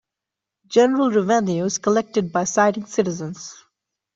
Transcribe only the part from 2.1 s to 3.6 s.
by citing citizens.